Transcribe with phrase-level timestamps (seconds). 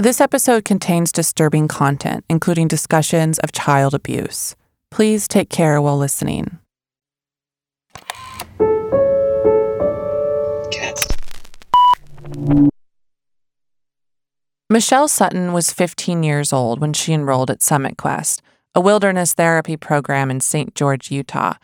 [0.00, 4.54] This episode contains disturbing content, including discussions of child abuse.
[4.92, 6.60] Please take care while listening.
[10.70, 11.08] Cats.
[14.70, 18.40] Michelle Sutton was 15 years old when she enrolled at Summit Quest,
[18.76, 20.76] a wilderness therapy program in St.
[20.76, 21.54] George, Utah.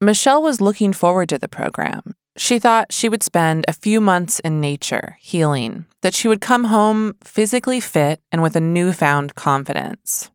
[0.00, 2.14] Michelle was looking forward to the program.
[2.36, 6.64] She thought she would spend a few months in nature, healing, that she would come
[6.64, 10.32] home physically fit and with a newfound confidence.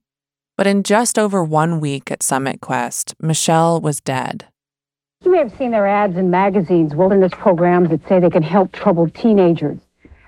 [0.56, 4.46] But in just over one week at Summit Quest, Michelle was dead.
[5.26, 8.72] You may have seen their ads in magazines, wilderness programs that say they can help
[8.72, 9.80] troubled teenagers.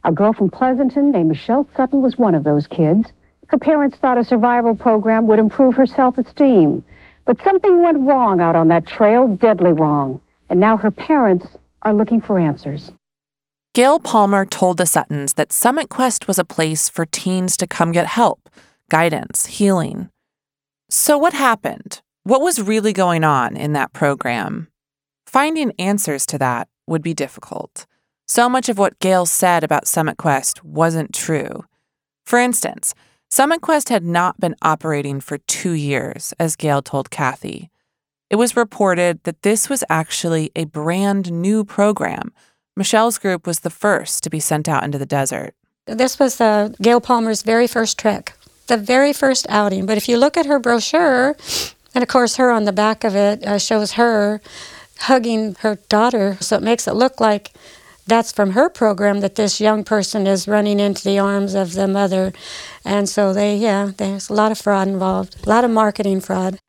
[0.03, 3.13] A girl from Pleasanton named Michelle Sutton was one of those kids.
[3.47, 6.83] Her parents thought a survival program would improve her self-esteem.
[7.25, 10.19] But something went wrong out on that trail, deadly wrong.
[10.49, 11.47] And now her parents
[11.81, 12.91] are looking for answers.
[13.73, 17.91] Gayle Palmer told the Suttons that Summit Quest was a place for teens to come
[17.91, 18.49] get help,
[18.89, 20.09] guidance, healing.
[20.89, 22.01] So, what happened?
[22.23, 24.67] What was really going on in that program?
[25.25, 27.85] Finding answers to that would be difficult.
[28.27, 31.63] So much of what Gayle said about Summit Quest wasn't true.
[32.25, 32.93] For instance,
[33.29, 37.70] Summit Quest had not been operating for two years, as Gayle told Kathy.
[38.31, 42.31] It was reported that this was actually a brand new program.
[42.77, 45.53] Michelle's group was the first to be sent out into the desert.
[45.85, 48.37] This was uh, Gayle Palmer's very first trek,
[48.67, 49.85] the very first outing.
[49.85, 51.35] But if you look at her brochure,
[51.93, 54.39] and of course, her on the back of it uh, shows her
[54.99, 57.51] hugging her daughter, so it makes it look like
[58.07, 61.85] that's from her program that this young person is running into the arms of the
[61.87, 62.31] mother.
[62.85, 66.59] And so they, yeah, there's a lot of fraud involved, a lot of marketing fraud.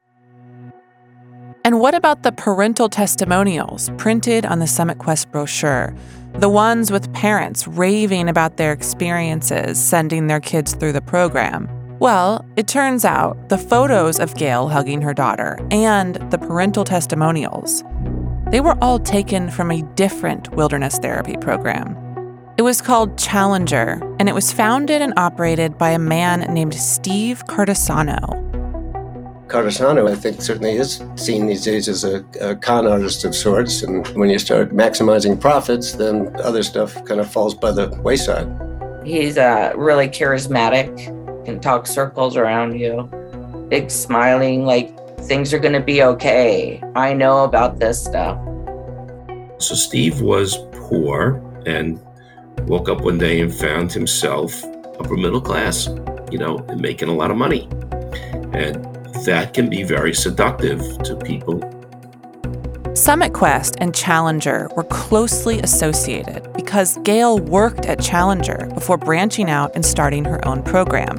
[1.65, 5.95] And what about the parental testimonials printed on the Summit Quest brochure?
[6.35, 11.69] The ones with parents raving about their experiences sending their kids through the program.
[12.01, 17.85] Well, it turns out the photos of Gayle hugging her daughter and the parental testimonials,
[18.53, 21.97] they were all taken from a different wilderness therapy program.
[22.59, 27.47] It was called Challenger, and it was founded and operated by a man named Steve
[27.47, 28.53] Cartisano.
[29.49, 33.83] Cartisano, I think, certainly is seen these days as a, a, con artist of sorts.
[33.83, 38.49] And when you start maximizing profits, then other stuff kind of falls by the wayside.
[39.05, 43.03] He's uh, really charismatic, can talk circles around you,
[43.69, 46.83] big smiling, like things are going to be okay.
[46.95, 48.39] I know about this stuff.
[49.59, 52.01] So Steve was poor and
[52.67, 54.65] woke up one day and found himself
[54.99, 55.89] upper middle class,
[56.31, 57.69] you know, and making a lot of money.
[58.53, 58.87] And
[59.25, 61.61] that can be very seductive to people.
[62.95, 69.73] Summit Quest and Challenger were closely associated because Gayle worked at Challenger before branching out
[69.75, 71.19] and starting her own program.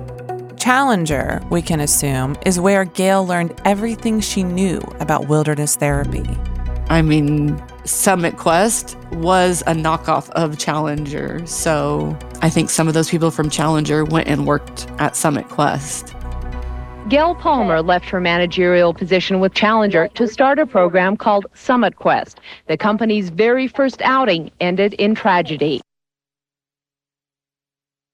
[0.56, 6.26] Challenger, we can assume, is where Gayle learned everything she knew about wilderness therapy.
[6.90, 11.46] I mean, Summit Quest was a knockoff of Challenger.
[11.48, 16.14] So I think some of those people from Challenger went and worked at Summit Quest.
[17.10, 22.40] Gayle Palmer left her managerial position with Challenger to start a program called Summit Quest.
[22.68, 25.82] The company's very first outing ended in tragedy.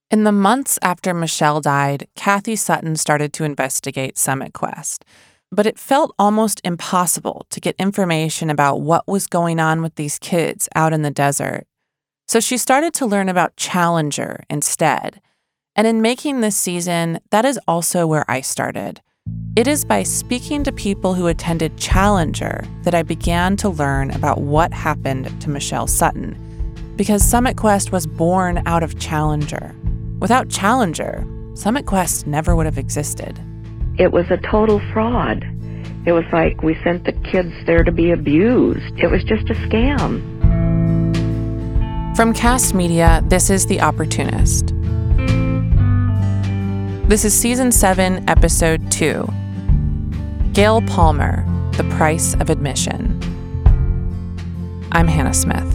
[0.09, 5.05] In the months after Michelle died, Kathy Sutton started to investigate Summit Quest.
[5.51, 10.17] But it felt almost impossible to get information about what was going on with these
[10.17, 11.67] kids out in the desert.
[12.27, 15.21] So she started to learn about Challenger instead.
[15.75, 19.01] And in making this season, that is also where I started.
[19.55, 24.41] It is by speaking to people who attended Challenger that I began to learn about
[24.41, 26.35] what happened to Michelle Sutton.
[26.95, 29.75] Because Summit Quest was born out of Challenger.
[30.19, 33.39] Without Challenger, Summit Quest never would have existed.
[33.97, 35.43] It was a total fraud.
[36.05, 38.97] It was like we sent the kids there to be abused.
[38.97, 40.21] It was just a scam.
[42.15, 44.73] From Kast Media, this is The Opportunist.
[47.09, 49.27] This is Season 7, Episode 2
[50.53, 51.43] Gayle Palmer,
[51.75, 53.19] The Price of Admission.
[54.91, 55.65] I'm Hannah Smith.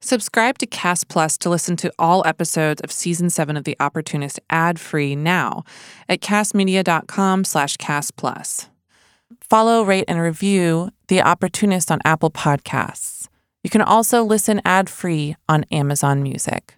[0.00, 4.38] Subscribe to Kast Plus to listen to all episodes of season 7 of The Opportunist
[4.50, 5.64] ad-free now
[6.08, 8.69] at kastmedia.com/kastplus.
[9.50, 13.26] Follow, rate, and review The Opportunist on Apple Podcasts.
[13.64, 16.76] You can also listen ad-free on Amazon Music.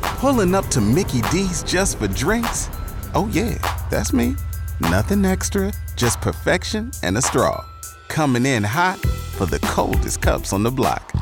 [0.00, 2.70] Pulling up to Mickey D's just for drinks?
[3.16, 3.58] Oh yeah,
[3.90, 4.36] that's me.
[4.80, 7.64] Nothing extra, just perfection and a straw.
[8.06, 9.00] Coming in hot
[9.34, 11.12] for the coldest cups on the block.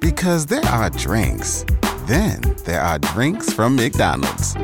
[0.00, 1.64] Because there are drinks.
[2.06, 4.56] Then there are drinks from McDonald's.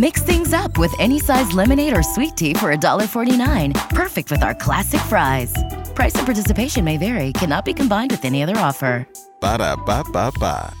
[0.00, 3.90] Mix things up with any size lemonade or sweet tea for $1.49.
[3.90, 5.52] Perfect with our classic fries.
[5.94, 9.06] Price and participation may vary, cannot be combined with any other offer.
[9.40, 10.72] Ba da ba ba ba.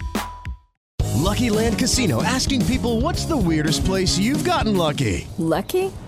[1.16, 5.28] Lucky Land Casino asking people what's the weirdest place you've gotten lucky?
[5.36, 5.92] Lucky?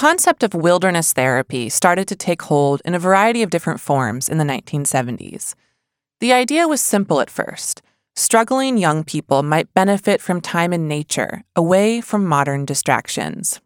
[0.00, 4.38] Concept of wilderness therapy started to take hold in a variety of different forms in
[4.38, 5.54] the 1970s.
[6.20, 7.82] The idea was simple at first.
[8.16, 13.60] Struggling young people might benefit from time in nature, away from modern distractions.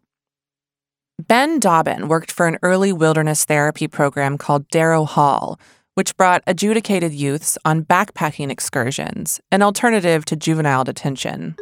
[1.25, 5.57] Ben Dobbin worked for an early wilderness therapy program called Darrow Hall,
[5.93, 11.55] which brought adjudicated youths on backpacking excursions, an alternative to juvenile detention.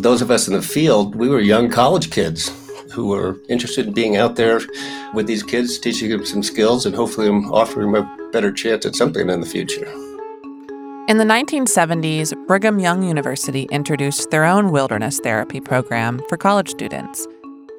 [0.00, 2.50] Those of us in the field, we were young college kids
[2.96, 4.60] who are interested in being out there
[5.12, 8.96] with these kids, teaching them some skills, and hopefully offering them a better chance at
[8.96, 9.86] something in the future.
[11.08, 17.28] In the 1970s, Brigham Young University introduced their own wilderness therapy program for college students.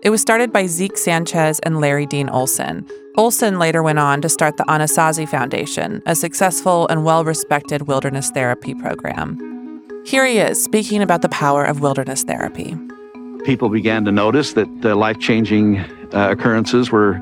[0.04, 2.88] It was started by Zeke Sanchez and Larry Dean Olson.
[3.18, 8.30] Olson later went on to start the Anasazi Foundation, a successful and well respected wilderness
[8.30, 9.38] therapy program.
[10.06, 12.78] Here he is speaking about the power of wilderness therapy.
[13.46, 15.80] People began to notice that uh, life changing
[16.14, 17.14] uh, occurrences were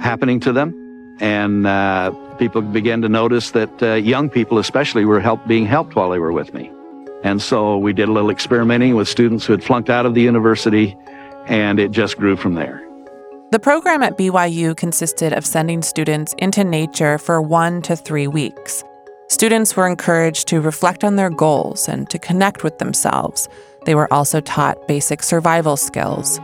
[0.00, 0.74] happening to them.
[1.20, 5.94] And uh, people began to notice that uh, young people, especially, were help, being helped
[5.94, 6.70] while they were with me.
[7.22, 10.20] And so we did a little experimenting with students who had flunked out of the
[10.20, 10.96] university,
[11.46, 12.86] and it just grew from there.
[13.50, 18.82] The program at BYU consisted of sending students into nature for one to three weeks.
[19.28, 23.48] Students were encouraged to reflect on their goals and to connect with themselves.
[23.84, 26.40] They were also taught basic survival skills.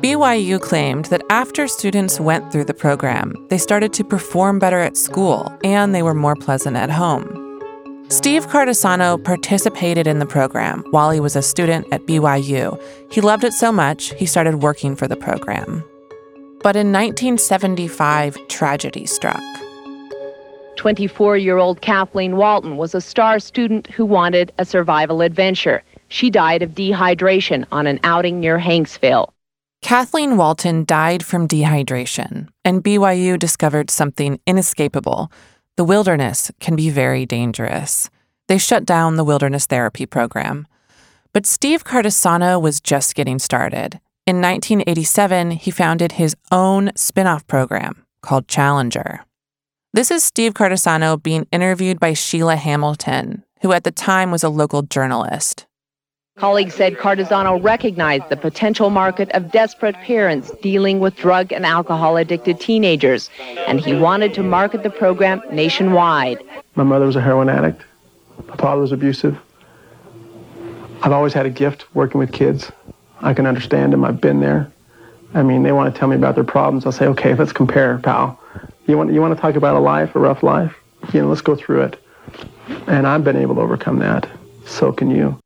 [0.00, 4.96] BYU claimed that after students went through the program, they started to perform better at
[4.96, 7.26] school and they were more pleasant at home.
[8.10, 12.80] Steve Cartisano participated in the program while he was a student at BYU.
[13.10, 15.84] He loved it so much, he started working for the program.
[16.62, 19.42] But in 1975, tragedy struck.
[20.76, 25.82] 24 year old Kathleen Walton was a star student who wanted a survival adventure.
[26.08, 29.30] She died of dehydration on an outing near Hanksville.
[29.80, 35.30] Kathleen Walton died from dehydration, and BYU discovered something inescapable.
[35.76, 38.10] The wilderness can be very dangerous.
[38.48, 40.66] They shut down the wilderness therapy program.
[41.32, 44.00] But Steve Cartisano was just getting started.
[44.26, 49.24] In 1987, he founded his own spin off program called Challenger.
[49.94, 54.48] This is Steve Cartisano being interviewed by Sheila Hamilton, who at the time was a
[54.48, 55.67] local journalist.
[56.38, 62.16] Colleagues said Cartisano recognized the potential market of desperate parents dealing with drug and alcohol
[62.16, 63.28] addicted teenagers,
[63.66, 66.40] and he wanted to market the program nationwide.
[66.76, 67.82] My mother was a heroin addict.
[68.46, 69.36] My father was abusive.
[71.02, 72.70] I've always had a gift working with kids.
[73.20, 74.04] I can understand them.
[74.04, 74.70] I've been there.
[75.34, 76.86] I mean, they want to tell me about their problems.
[76.86, 78.40] I'll say, okay, let's compare, pal.
[78.86, 80.74] You want, you want to talk about a life, a rough life?
[81.12, 82.02] You know, let's go through it.
[82.86, 84.28] And I've been able to overcome that.
[84.66, 85.36] So can you.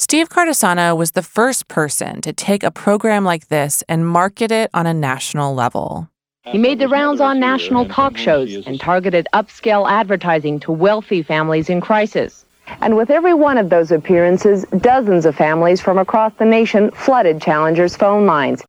[0.00, 4.70] Steve Cartisano was the first person to take a program like this and market it
[4.72, 6.08] on a national level.
[6.44, 11.68] He made the rounds on national talk shows and targeted upscale advertising to wealthy families
[11.68, 12.44] in crisis.
[12.80, 17.42] And with every one of those appearances, dozens of families from across the nation flooded
[17.42, 18.62] Challenger's phone lines.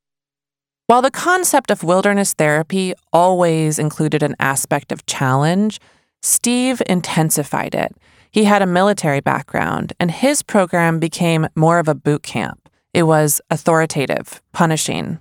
[0.88, 5.79] While the concept of wilderness therapy always included an aspect of challenge,
[6.24, 7.95] Steve intensified it.
[8.31, 12.69] He had a military background, and his program became more of a boot camp.
[12.93, 15.17] It was authoritative, punishing.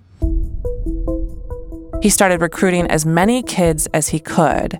[2.03, 4.79] He started recruiting as many kids as he could.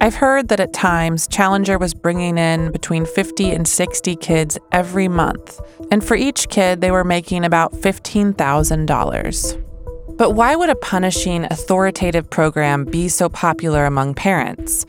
[0.00, 5.08] I've heard that at times Challenger was bringing in between 50 and 60 kids every
[5.08, 10.16] month, and for each kid, they were making about $15,000.
[10.16, 14.86] But why would a punishing, authoritative program be so popular among parents?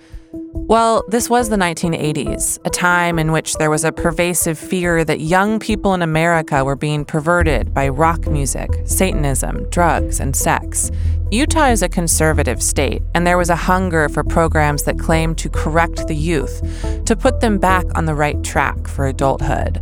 [0.68, 5.20] Well, this was the 1980s, a time in which there was a pervasive fear that
[5.20, 10.90] young people in America were being perverted by rock music, Satanism, drugs, and sex.
[11.30, 15.50] Utah is a conservative state, and there was a hunger for programs that claimed to
[15.50, 16.62] correct the youth,
[17.06, 19.80] to put them back on the right track for adulthood.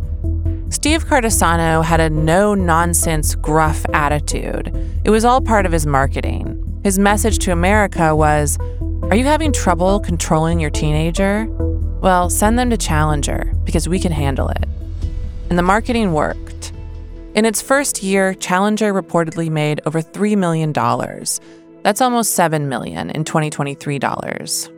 [0.68, 4.70] Steve Cartisano had a no nonsense, gruff attitude.
[5.04, 6.60] It was all part of his marketing.
[6.84, 8.58] His message to America was
[9.10, 11.46] Are you having trouble controlling your teenager?
[12.00, 14.64] Well, send them to Challenger because we can handle it.
[15.50, 16.72] And the marketing worked.
[17.34, 20.72] In its first year, Challenger reportedly made over $3 million.
[21.82, 24.70] That's almost 7 million in 2023 dollars.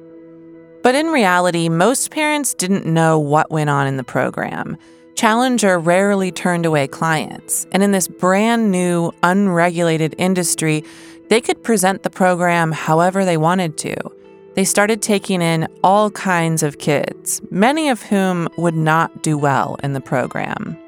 [0.82, 4.76] But in reality, most parents didn't know what went on in the program.
[5.14, 10.84] Challenger rarely turned away clients, and in this brand new, unregulated industry,
[11.28, 14.15] they could present the program however they wanted to.
[14.56, 19.76] They started taking in all kinds of kids, many of whom would not do well
[19.82, 20.78] in the program.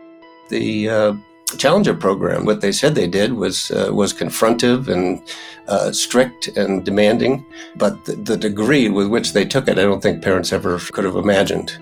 [0.48, 1.14] The uh,
[1.58, 5.22] Challenger program, what they said they did was uh, was confrontive and
[5.66, 7.44] uh, strict and demanding,
[7.76, 11.04] but the, the degree with which they took it, I don't think parents ever could
[11.04, 11.76] have imagined.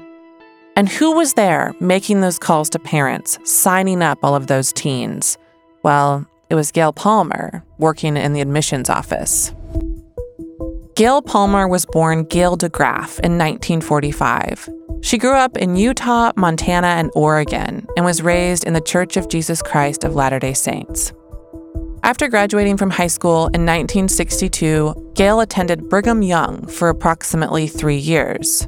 [0.75, 5.39] And who was there making those calls to parents, signing up all of those teens?
[5.85, 9.55] Well, it was Gayle Palmer, working in the admissions office.
[10.97, 14.67] Gayle Palmer was born Gayle DeGraff in 1945.
[15.03, 19.29] She grew up in Utah, Montana, and Oregon, and was raised in the Church of
[19.29, 21.13] Jesus Christ of Latter day Saints.
[22.03, 28.67] After graduating from high school in 1962, Gayle attended Brigham Young for approximately three years.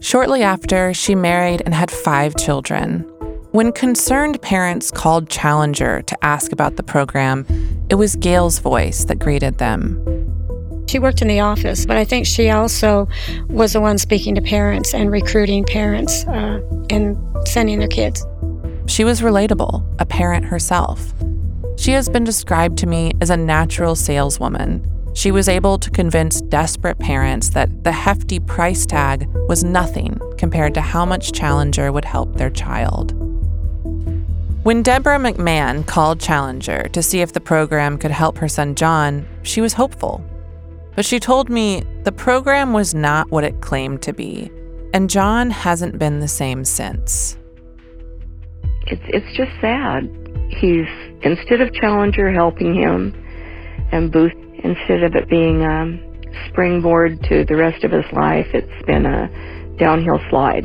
[0.00, 3.00] Shortly after, she married and had five children.
[3.50, 7.44] When concerned parents called Challenger to ask about the program,
[7.90, 10.37] it was Gayle's voice that greeted them.
[10.88, 13.08] She worked in the office, but I think she also
[13.48, 17.16] was the one speaking to parents and recruiting parents uh, and
[17.46, 18.24] sending their kids.
[18.86, 21.12] She was relatable, a parent herself.
[21.76, 24.82] She has been described to me as a natural saleswoman.
[25.14, 30.72] She was able to convince desperate parents that the hefty price tag was nothing compared
[30.72, 33.12] to how much Challenger would help their child.
[34.62, 39.26] When Deborah McMahon called Challenger to see if the program could help her son John,
[39.42, 40.24] she was hopeful.
[40.98, 44.50] But she told me the program was not what it claimed to be,
[44.92, 47.38] and John hasn't been the same since.
[48.88, 50.10] It's it's just sad.
[50.48, 50.88] He's
[51.22, 53.14] instead of Challenger helping him
[53.92, 55.86] and Booth instead of it being a
[56.48, 59.30] springboard to the rest of his life, it's been a
[59.78, 60.64] downhill slide.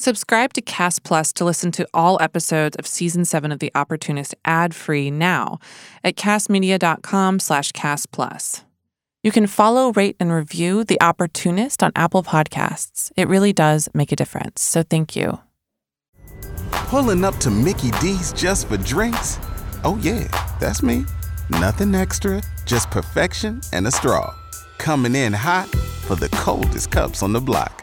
[0.00, 4.34] Subscribe to Kast Plus to listen to all episodes of season seven of The Opportunist
[4.46, 5.58] ad-free now
[6.02, 8.64] at kastmedia.com slash kast plus.
[9.22, 13.12] You can follow, rate, and review The Opportunist on Apple Podcasts.
[13.14, 14.62] It really does make a difference.
[14.62, 15.38] So thank you.
[16.70, 19.38] Pulling up to Mickey D's just for drinks?
[19.84, 20.28] Oh yeah,
[20.58, 21.04] that's me.
[21.50, 24.34] Nothing extra, just perfection and a straw.
[24.78, 25.68] Coming in hot
[26.06, 27.82] for the coldest cups on the block.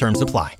[0.00, 0.56] Terms apply.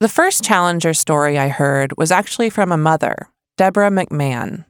[0.00, 3.28] The first Challenger story I heard was actually from a mother,
[3.58, 4.64] Deborah McMahon.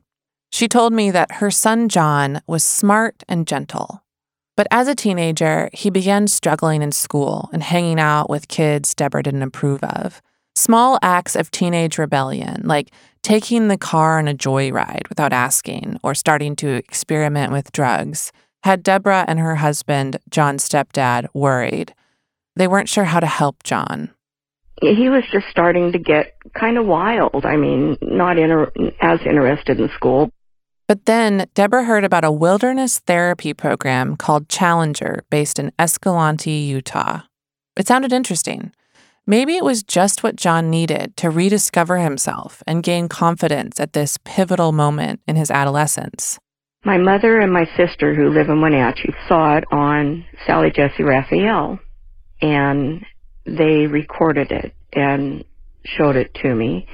[0.50, 4.02] She told me that her son John was smart and gentle.
[4.56, 9.22] But as a teenager, he began struggling in school and hanging out with kids Deborah
[9.22, 10.20] didn't approve of.
[10.56, 12.90] Small acts of teenage rebellion, like
[13.22, 18.32] taking the car on a joyride without asking or starting to experiment with drugs,
[18.64, 21.94] had Deborah and her husband, John's stepdad, worried.
[22.56, 24.10] They weren't sure how to help John.
[24.80, 27.44] He was just starting to get kind of wild.
[27.46, 30.30] I mean, not inter- as interested in school.
[30.88, 37.22] But then Deborah heard about a wilderness therapy program called Challenger based in Escalante, Utah.
[37.76, 38.72] It sounded interesting.
[39.26, 44.18] Maybe it was just what John needed to rediscover himself and gain confidence at this
[44.24, 46.40] pivotal moment in his adolescence.
[46.84, 51.78] My mother and my sister, who live in Wenatchee, saw it on Sally Jessy Raphael,
[52.40, 53.06] and
[53.46, 55.44] they recorded it and
[55.84, 56.88] showed it to me,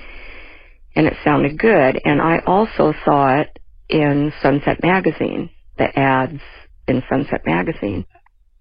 [0.94, 1.99] and it sounded good.
[2.04, 3.58] And I also saw it
[3.88, 6.42] in Sunset Magazine, the ads
[6.87, 8.04] in Sunset Magazine.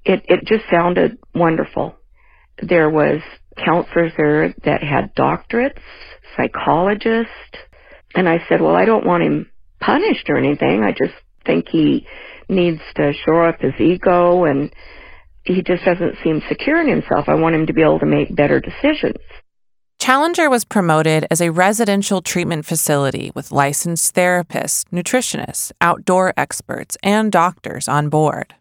[0.05, 1.95] It it just sounded wonderful.
[2.61, 3.19] There was
[3.63, 5.81] counselors there that had doctorates,
[6.35, 7.31] psychologists,
[8.15, 9.49] and I said, "Well, I don't want him
[9.79, 10.83] punished or anything.
[10.83, 11.13] I just
[11.45, 12.07] think he
[12.49, 14.73] needs to shore up his ego and
[15.43, 17.29] he just doesn't seem secure in himself.
[17.29, 19.17] I want him to be able to make better decisions."
[19.99, 27.31] Challenger was promoted as a residential treatment facility with licensed therapists, nutritionists, outdoor experts, and
[27.31, 28.53] doctors on board.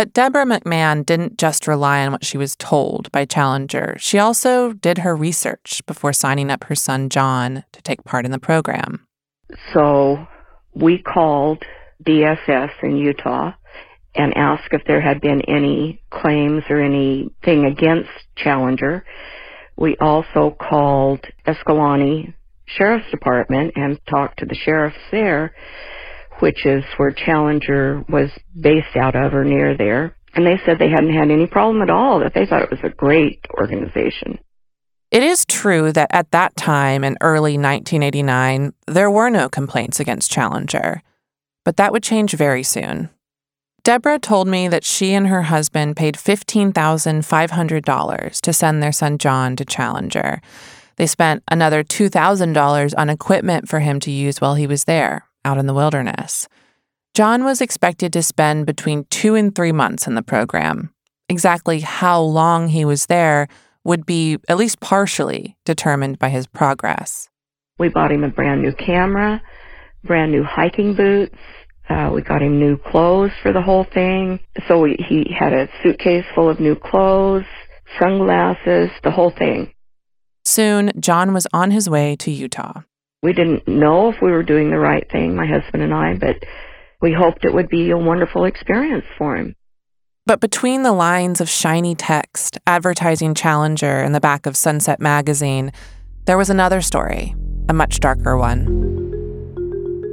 [0.00, 3.96] But Deborah McMahon didn't just rely on what she was told by Challenger.
[3.98, 8.30] She also did her research before signing up her son John to take part in
[8.30, 9.06] the program.
[9.74, 10.26] So
[10.72, 11.62] we called
[12.02, 13.52] DSS in Utah
[14.14, 19.04] and asked if there had been any claims or anything against Challenger.
[19.76, 22.32] We also called Escalante
[22.64, 25.54] Sheriff's Department and talked to the sheriffs there,
[26.40, 30.16] which is where Challenger was based out of or near there.
[30.34, 32.80] And they said they hadn't had any problem at all, that they thought it was
[32.82, 34.38] a great organization.
[35.10, 40.30] It is true that at that time in early 1989, there were no complaints against
[40.30, 41.02] Challenger.
[41.64, 43.10] But that would change very soon.
[43.82, 49.56] Deborah told me that she and her husband paid $15,500 to send their son John
[49.56, 50.40] to Challenger.
[50.96, 55.58] They spent another $2,000 on equipment for him to use while he was there, out
[55.58, 56.48] in the wilderness.
[57.14, 60.92] John was expected to spend between two and three months in the program.
[61.28, 63.48] Exactly how long he was there
[63.84, 67.28] would be at least partially determined by his progress.
[67.78, 69.42] We bought him a brand new camera,
[70.04, 71.38] brand new hiking boots,
[71.90, 74.38] uh, we got him new clothes for the whole thing.
[74.68, 77.44] So we, he had a suitcase full of new clothes,
[77.98, 79.72] sunglasses, the whole thing.
[80.44, 82.82] Soon, John was on his way to Utah.
[83.22, 86.36] We didn't know if we were doing the right thing, my husband and I, but
[87.00, 89.54] we hoped it would be a wonderful experience for him.
[90.26, 95.72] But between the lines of shiny text advertising Challenger in the back of Sunset magazine,
[96.26, 97.34] there was another story,
[97.68, 98.90] a much darker one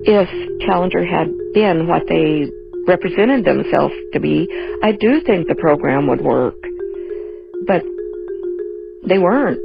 [0.08, 0.30] if
[0.62, 2.50] Challenger had been what they
[2.88, 4.48] represented themselves to be,
[4.82, 6.56] I do think the program would work.
[7.68, 7.84] But
[9.06, 9.60] they weren't.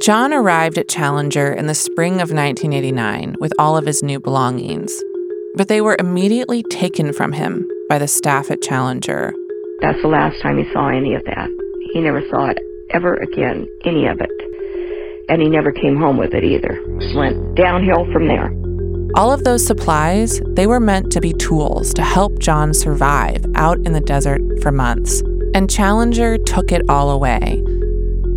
[0.00, 4.94] John arrived at Challenger in the spring of 1989 with all of his new belongings,
[5.56, 9.34] but they were immediately taken from him by the staff at Challenger.
[9.80, 11.48] That's the last time he saw any of that.
[11.92, 12.58] He never saw it
[12.90, 14.30] ever again, any of it.
[15.28, 16.80] And he never came home with it either.
[17.16, 18.52] Went downhill from there.
[19.16, 23.78] All of those supplies, they were meant to be tools to help John survive out
[23.78, 25.22] in the desert for months.
[25.54, 27.64] And Challenger took it all away.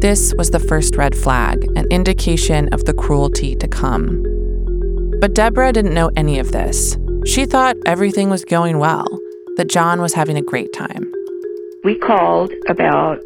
[0.01, 4.23] This was the first red flag, an indication of the cruelty to come.
[5.19, 6.97] But Deborah didn't know any of this.
[7.27, 9.05] She thought everything was going well,
[9.57, 11.13] that John was having a great time.
[11.83, 13.19] We called about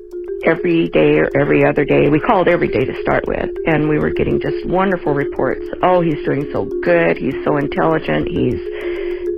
[0.43, 2.09] every day or every other day.
[2.09, 5.65] We called every day to start with, and we were getting just wonderful reports.
[5.81, 7.15] Oh, he's doing so good.
[7.15, 8.27] He's so intelligent.
[8.27, 8.59] He's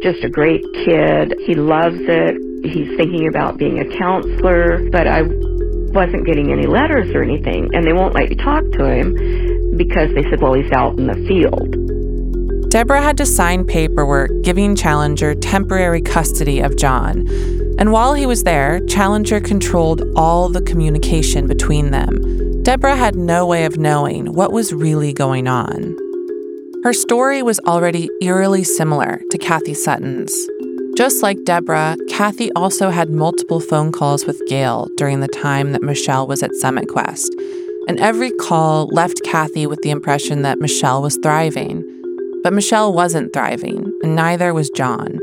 [0.01, 1.35] just a great kid.
[1.45, 2.35] He loves it.
[2.65, 5.21] He's thinking about being a counselor, but I
[5.97, 10.13] wasn't getting any letters or anything, and they won't let you talk to him because
[10.13, 12.69] they said, well, he's out in the field.
[12.69, 17.27] Deborah had to sign paperwork giving Challenger temporary custody of John.
[17.79, 22.61] And while he was there, Challenger controlled all the communication between them.
[22.61, 25.97] Deborah had no way of knowing what was really going on.
[26.83, 30.47] Her story was already eerily similar to Kathy Sutton's.
[30.97, 35.83] Just like Deborah, Kathy also had multiple phone calls with Gayle during the time that
[35.83, 37.35] Michelle was at Summit Quest.
[37.87, 41.83] And every call left Kathy with the impression that Michelle was thriving.
[42.41, 45.19] But Michelle wasn't thriving, and neither was John.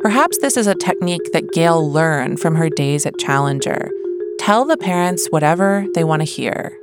[0.00, 3.90] Perhaps this is a technique that Gayle learned from her days at Challenger.
[4.38, 6.74] Tell the parents whatever they want to hear.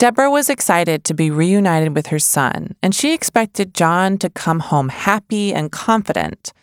[0.00, 4.60] Deborah was excited to be reunited with her son, and she expected John to come
[4.60, 6.54] home happy and confident.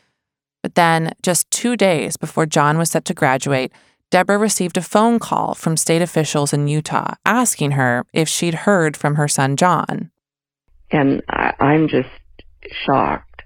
[0.63, 3.71] But then, just two days before John was set to graduate,
[4.09, 8.97] Deborah received a phone call from state officials in Utah asking her if she'd heard
[8.97, 10.09] from her son John.
[10.89, 12.09] And I, I'm just
[12.87, 13.43] shocked.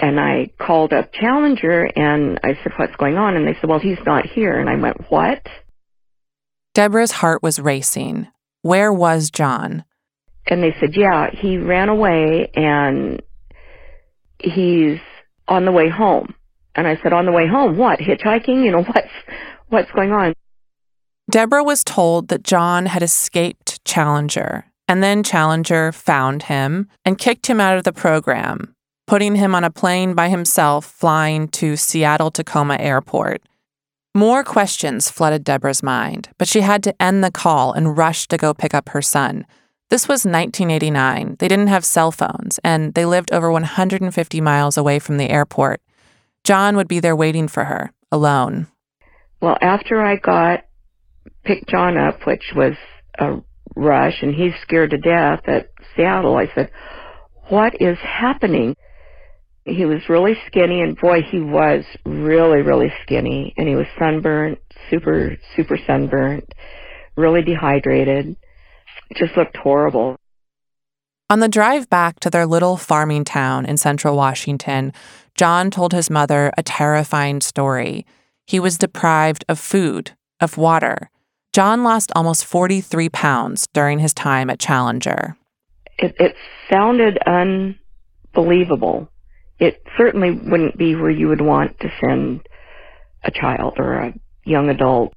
[0.00, 3.34] And I called up Challenger and I said, What's going on?
[3.34, 4.56] And they said, Well, he's not here.
[4.56, 5.44] And I went, What?
[6.74, 8.28] Deborah's heart was racing.
[8.62, 9.84] Where was John?
[10.46, 13.22] And they said, Yeah, he ran away and
[14.38, 14.98] he's
[15.46, 16.34] on the way home.
[16.74, 17.98] And I said, On the way home, what?
[17.98, 18.64] Hitchhiking?
[18.64, 19.08] You know, what's
[19.68, 20.32] what's going on?
[21.30, 27.46] Deborah was told that John had escaped Challenger, and then Challenger found him and kicked
[27.46, 28.74] him out of the program,
[29.06, 33.42] putting him on a plane by himself flying to Seattle Tacoma Airport.
[34.14, 38.36] More questions flooded Deborah's mind, but she had to end the call and rush to
[38.36, 39.44] go pick up her son.
[39.90, 41.36] This was 1989.
[41.38, 45.80] They didn't have cell phones, and they lived over 150 miles away from the airport.
[46.44, 48.66] John would be there waiting for her, alone.
[49.40, 50.64] Well, after I got
[51.44, 52.74] picked John up, which was
[53.18, 53.36] a
[53.76, 56.70] rush, and he's scared to death at Seattle, I said,
[57.48, 58.74] What is happening?
[59.64, 64.58] He was really skinny, and boy, he was really, really skinny, and he was sunburnt,
[64.90, 66.54] super, super sunburnt,
[67.16, 68.36] really dehydrated.
[69.10, 70.16] It just looked horrible.
[71.30, 74.94] On the drive back to their little farming town in central Washington,
[75.34, 78.06] John told his mother a terrifying story.
[78.46, 81.10] He was deprived of food, of water.
[81.52, 85.36] John lost almost 43 pounds during his time at Challenger.
[85.98, 86.34] It, it
[86.70, 89.10] sounded unbelievable.
[89.58, 92.46] It certainly wouldn't be where you would want to send
[93.24, 95.12] a child or a young adult.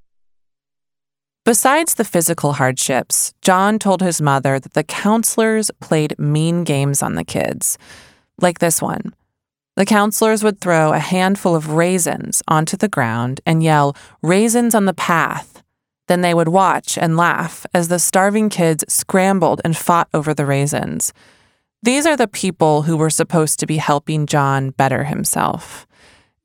[1.43, 7.15] Besides the physical hardships, John told his mother that the counselors played mean games on
[7.15, 7.77] the kids,
[8.39, 9.13] like this one.
[9.75, 14.85] The counselors would throw a handful of raisins onto the ground and yell, Raisins on
[14.85, 15.63] the path.
[16.07, 20.45] Then they would watch and laugh as the starving kids scrambled and fought over the
[20.45, 21.13] raisins.
[21.83, 25.87] These are the people who were supposed to be helping John better himself.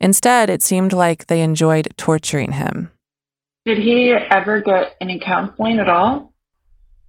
[0.01, 2.91] Instead, it seemed like they enjoyed torturing him.
[3.67, 6.33] Did he ever get any counseling at all?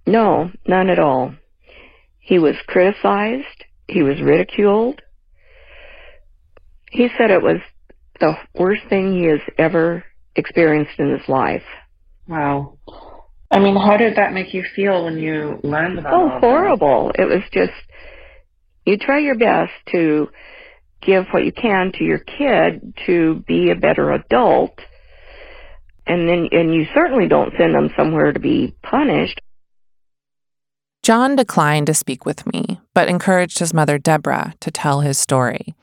[0.06, 1.34] No, none at all.
[2.18, 5.00] He was criticized, he was ridiculed.
[6.90, 7.60] He said it was
[8.20, 10.04] the worst thing he has ever
[10.36, 11.64] experienced in his life.
[12.26, 12.78] Wow.
[13.50, 16.16] I mean, how did that make you feel when you learned about it?
[16.16, 17.12] Oh, all horrible.
[17.18, 17.72] It was just,
[18.88, 20.28] you try your best to
[21.02, 24.78] give what you can to your kid to be a better adult.
[26.06, 29.40] And then, and you certainly don't send them somewhere to be punished.
[31.02, 35.74] John declined to speak with me, but encouraged his mother, Deborah, to tell his story.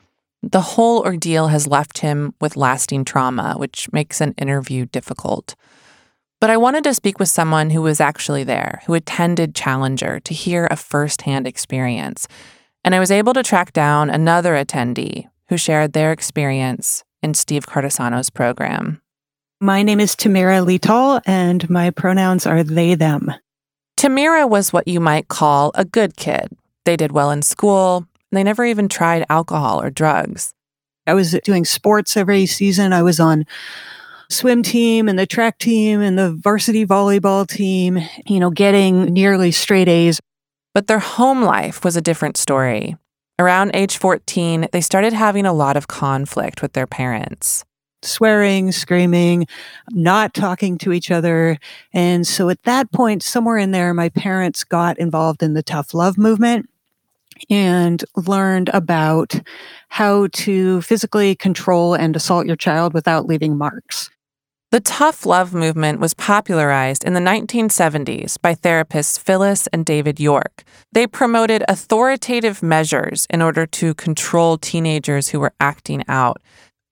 [0.42, 5.56] The whole ordeal has left him with lasting trauma, which makes an interview difficult.
[6.40, 10.34] But I wanted to speak with someone who was actually there, who attended Challenger to
[10.34, 12.28] hear a firsthand experience.
[12.86, 17.66] And I was able to track down another attendee who shared their experience in Steve
[17.66, 19.02] Cartisano's program.
[19.60, 23.34] My name is Tamira Lital, and my pronouns are they, them.
[23.98, 26.56] Tamira was what you might call a good kid.
[26.84, 28.06] They did well in school.
[28.30, 30.52] They never even tried alcohol or drugs.
[31.08, 32.92] I was doing sports every season.
[32.92, 33.46] I was on
[34.30, 39.50] swim team and the track team and the varsity volleyball team, you know, getting nearly
[39.50, 40.20] straight A's.
[40.76, 42.98] But their home life was a different story.
[43.38, 47.64] Around age 14, they started having a lot of conflict with their parents.
[48.02, 49.46] Swearing, screaming,
[49.92, 51.56] not talking to each other.
[51.94, 55.94] And so at that point, somewhere in there, my parents got involved in the tough
[55.94, 56.68] love movement
[57.48, 59.40] and learned about
[59.88, 64.10] how to physically control and assault your child without leaving marks.
[64.76, 70.64] The tough love movement was popularized in the 1970s by therapists Phyllis and David York.
[70.92, 76.42] They promoted authoritative measures in order to control teenagers who were acting out.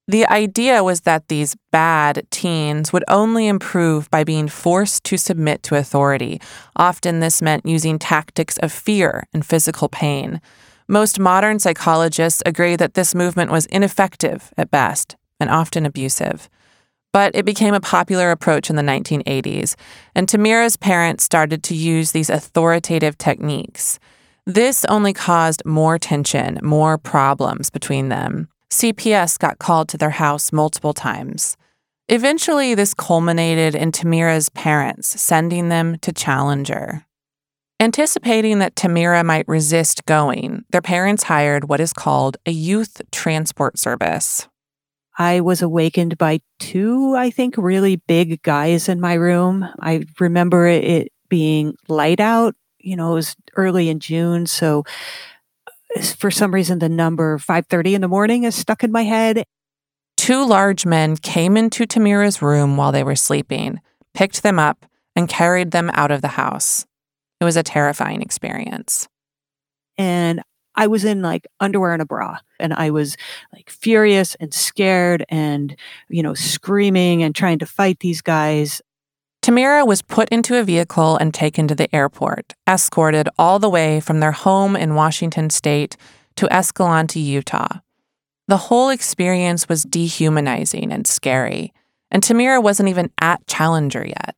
[0.08, 5.62] The idea was that these bad teens would only improve by being forced to submit
[5.64, 6.40] to authority.
[6.76, 10.40] Often, this meant using tactics of fear and physical pain.
[10.88, 16.48] Most modern psychologists agree that this movement was ineffective at best and often abusive.
[17.14, 19.76] But it became a popular approach in the 1980s,
[20.16, 24.00] and Tamira's parents started to use these authoritative techniques.
[24.46, 28.48] This only caused more tension, more problems between them.
[28.68, 31.56] CPS got called to their house multiple times.
[32.08, 37.06] Eventually, this culminated in Tamira's parents sending them to Challenger.
[37.78, 43.78] Anticipating that Tamira might resist going, their parents hired what is called a youth transport
[43.78, 44.48] service.
[45.16, 49.66] I was awakened by two, I think, really big guys in my room.
[49.80, 52.54] I remember it being light out.
[52.78, 54.84] You know, it was early in June, so
[56.16, 59.44] for some reason the number 5:30 in the morning is stuck in my head.
[60.16, 63.80] Two large men came into Tamira's room while they were sleeping,
[64.14, 66.86] picked them up, and carried them out of the house.
[67.40, 69.08] It was a terrifying experience.
[69.96, 70.42] And
[70.76, 73.16] I was in like underwear and a bra and I was
[73.52, 75.76] like furious and scared and,
[76.08, 78.82] you know, screaming and trying to fight these guys.
[79.42, 84.00] Tamira was put into a vehicle and taken to the airport, escorted all the way
[84.00, 85.96] from their home in Washington state
[86.36, 87.80] to Escalante, Utah.
[88.48, 91.72] The whole experience was dehumanizing and scary,
[92.10, 94.34] and Tamira wasn't even at Challenger yet.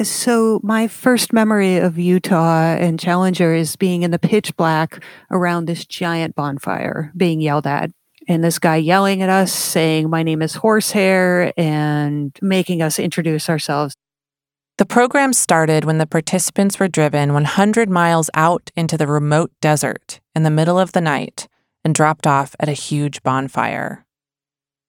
[0.00, 5.66] So, my first memory of Utah and Challenger is being in the pitch black around
[5.66, 7.90] this giant bonfire being yelled at.
[8.26, 13.50] And this guy yelling at us, saying, My name is Horsehair, and making us introduce
[13.50, 13.94] ourselves.
[14.78, 20.20] The program started when the participants were driven 100 miles out into the remote desert
[20.34, 21.48] in the middle of the night
[21.84, 24.06] and dropped off at a huge bonfire.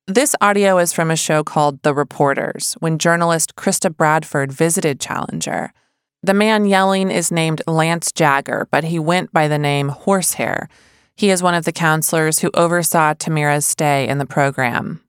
[0.08, 5.72] This audio is from a show called The Reporters, when journalist Krista Bradford visited Challenger.
[6.22, 10.68] The man yelling is named Lance Jagger, but he went by the name Horsehair.
[11.16, 15.00] He is one of the counselors who oversaw Tamira's stay in the program.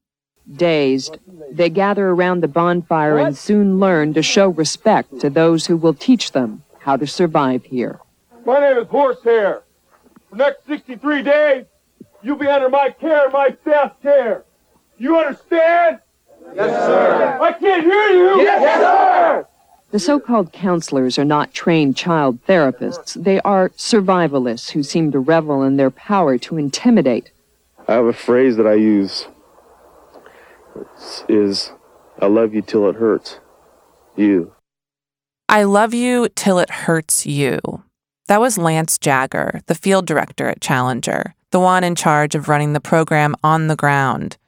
[0.54, 1.18] Dazed,
[1.50, 5.94] they gather around the bonfire and soon learn to show respect to those who will
[5.94, 7.98] teach them how to survive here.
[8.46, 9.64] My name is Horsehair.
[10.30, 11.64] For the next 63 days,
[12.22, 14.44] you'll be under my care, my staff care.
[15.04, 15.98] You understand?
[16.54, 17.38] Yes, sir.
[17.38, 18.40] I can't hear you.
[18.40, 19.46] Yes, sir.
[19.90, 23.22] The so called counselors are not trained child therapists.
[23.22, 27.32] They are survivalists who seem to revel in their power to intimidate.
[27.86, 29.26] I have a phrase that I use.
[30.74, 31.72] It's, is
[32.18, 33.40] I love you till it hurts
[34.16, 34.54] you.
[35.50, 37.60] I love you till it hurts you.
[38.28, 42.72] That was Lance Jagger, the field director at Challenger, the one in charge of running
[42.72, 44.38] the program on the ground.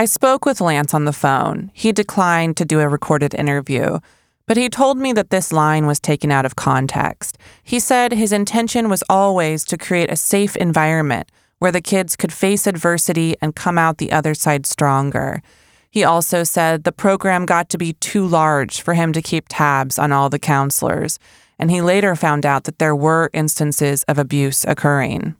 [0.00, 1.72] I spoke with Lance on the phone.
[1.74, 3.98] He declined to do a recorded interview,
[4.46, 7.36] but he told me that this line was taken out of context.
[7.64, 12.32] He said his intention was always to create a safe environment where the kids could
[12.32, 15.42] face adversity and come out the other side stronger.
[15.90, 19.98] He also said the program got to be too large for him to keep tabs
[19.98, 21.18] on all the counselors,
[21.58, 25.34] and he later found out that there were instances of abuse occurring.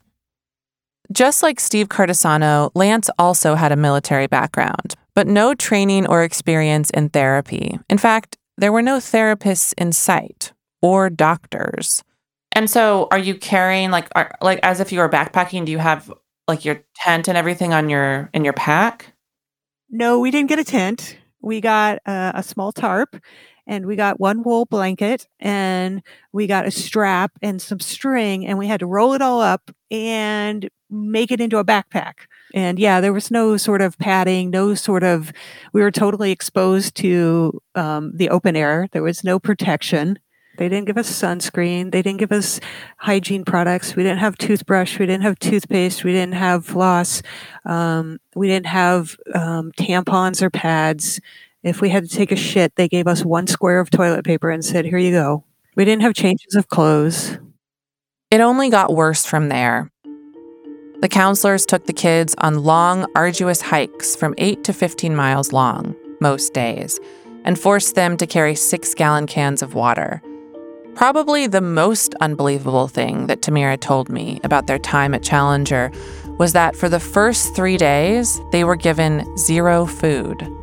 [1.10, 6.90] Just like Steve Cartisano, Lance also had a military background, but no training or experience
[6.90, 7.78] in therapy.
[7.88, 12.04] In fact, there were no therapists in sight or doctors.
[12.52, 15.64] And so, are you carrying like are, like as if you were backpacking?
[15.64, 16.12] Do you have
[16.46, 19.14] like your tent and everything on your in your pack?
[19.90, 21.16] No, we didn't get a tent.
[21.40, 23.16] We got uh, a small tarp
[23.68, 26.02] and we got one wool blanket and
[26.32, 29.70] we got a strap and some string and we had to roll it all up
[29.90, 32.14] and make it into a backpack.
[32.54, 35.32] And yeah, there was no sort of padding, no sort of,
[35.74, 38.88] we were totally exposed to um, the open air.
[38.92, 40.18] There was no protection.
[40.56, 41.92] They didn't give us sunscreen.
[41.92, 42.58] They didn't give us
[42.96, 43.94] hygiene products.
[43.94, 44.98] We didn't have toothbrush.
[44.98, 46.02] We didn't have toothpaste.
[46.02, 47.22] We didn't have floss.
[47.64, 51.20] Um, we didn't have um, tampons or pads.
[51.64, 54.50] If we had to take a shit, they gave us one square of toilet paper
[54.50, 55.44] and said, Here you go.
[55.74, 57.38] We didn't have changes of clothes.
[58.30, 59.90] It only got worse from there.
[61.00, 65.96] The counselors took the kids on long, arduous hikes from 8 to 15 miles long,
[66.20, 67.00] most days,
[67.44, 70.22] and forced them to carry six gallon cans of water.
[70.94, 75.90] Probably the most unbelievable thing that Tamira told me about their time at Challenger
[76.38, 80.57] was that for the first three days, they were given zero food.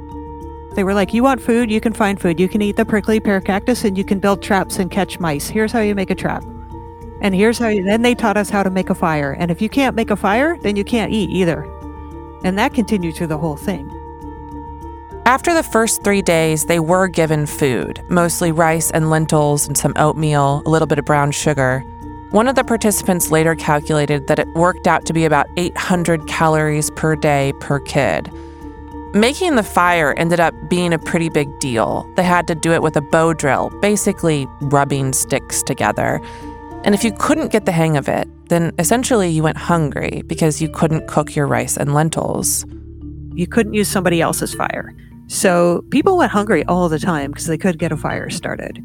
[0.75, 1.71] They were like, You want food?
[1.71, 2.39] You can find food.
[2.39, 5.47] You can eat the prickly pear cactus and you can build traps and catch mice.
[5.47, 6.43] Here's how you make a trap.
[7.21, 9.31] And here's how you, then they taught us how to make a fire.
[9.31, 11.63] And if you can't make a fire, then you can't eat either.
[12.43, 13.89] And that continued through the whole thing.
[15.25, 19.93] After the first three days, they were given food mostly rice and lentils and some
[19.95, 21.79] oatmeal, a little bit of brown sugar.
[22.29, 26.91] One of the participants later calculated that it worked out to be about 800 calories
[26.91, 28.31] per day per kid.
[29.15, 32.05] Making the fire ended up being a pretty big deal.
[32.17, 36.19] They had to do it with a bow drill, basically rubbing sticks together.
[36.83, 40.61] And if you couldn't get the hang of it, then essentially you went hungry because
[40.61, 42.65] you couldn't cook your rice and lentils.
[43.33, 44.93] You couldn't use somebody else's fire.
[45.27, 48.83] So people went hungry all the time because they couldn't get a fire started.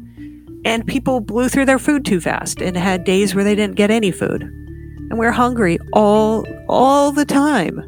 [0.63, 3.91] And people blew through their food too fast and had days where they didn't get
[3.91, 4.43] any food.
[4.43, 7.83] And we're hungry all all the time.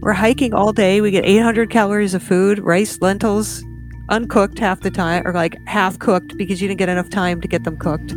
[0.00, 1.00] We're hiking all day.
[1.00, 3.64] We get 800 calories of food, rice, lentils,
[4.08, 7.48] uncooked half the time, or like half cooked because you didn't get enough time to
[7.48, 8.14] get them cooked.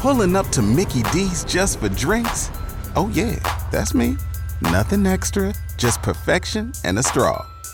[0.00, 2.50] Pulling up to Mickey D's just for drinks?
[2.94, 3.36] Oh, yeah,
[3.70, 4.16] that's me.
[4.60, 7.53] Nothing extra, just perfection and a straw.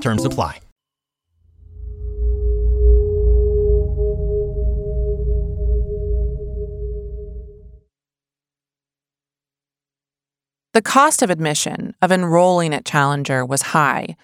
[0.00, 0.60] Terms apply.
[10.76, 14.14] The cost of admission, of enrolling at Challenger, was high,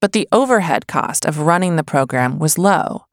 [0.00, 3.04] but the overhead cost of running the program was low.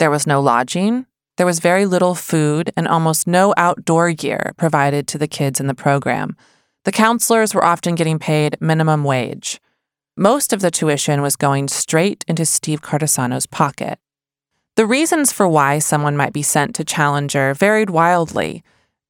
[0.00, 5.06] There was no lodging, there was very little food, and almost no outdoor gear provided
[5.06, 6.36] to the kids in the program.
[6.84, 9.60] The counselors were often getting paid minimum wage.
[10.22, 13.98] Most of the tuition was going straight into Steve Cartisano's pocket.
[14.76, 18.62] The reasons for why someone might be sent to Challenger varied wildly.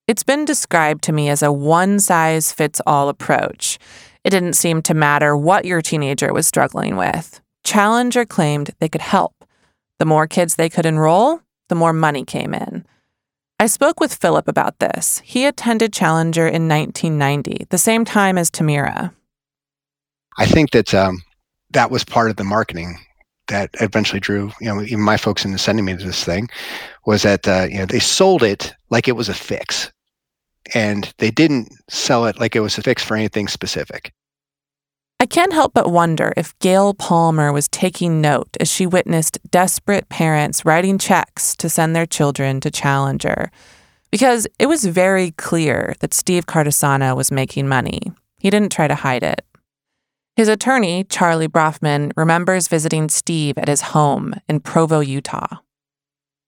[0.06, 3.76] It's been described to me as a one size fits all approach.
[4.22, 7.40] It didn't seem to matter what your teenager was struggling with.
[7.64, 9.34] Challenger claimed they could help.
[9.98, 12.86] The more kids they could enroll, the more money came in.
[13.58, 15.20] I spoke with Philip about this.
[15.24, 19.10] He attended Challenger in 1990, the same time as Tamira.
[20.38, 21.22] I think that um,
[21.70, 22.98] that was part of the marketing
[23.48, 26.48] that eventually drew, you know, even my folks into sending me to this thing,
[27.04, 29.90] was that uh, you know they sold it like it was a fix,
[30.74, 34.12] and they didn't sell it like it was a fix for anything specific.
[35.22, 40.08] I can't help but wonder if Gayle Palmer was taking note as she witnessed desperate
[40.08, 43.50] parents writing checks to send their children to Challenger.
[44.10, 48.00] Because it was very clear that Steve Cartisano was making money.
[48.38, 49.44] He didn't try to hide it.
[50.40, 55.58] His attorney, Charlie Brofman, remembers visiting Steve at his home in Provo, Utah.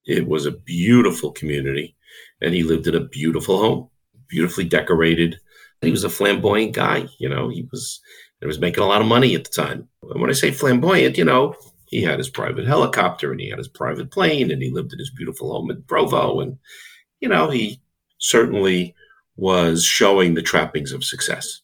[0.07, 1.95] It was a beautiful community,
[2.41, 3.91] and he lived in a beautiful home,
[4.29, 5.39] beautifully decorated.
[5.83, 8.01] He was a flamboyant guy, you know, he was
[8.41, 9.87] he was making a lot of money at the time.
[10.11, 13.59] And when I say flamboyant, you know, he had his private helicopter and he had
[13.59, 16.41] his private plane and he lived in his beautiful home in Provo.
[16.41, 16.57] And,
[17.21, 17.83] you know, he
[18.17, 18.95] certainly
[19.37, 21.61] was showing the trappings of success.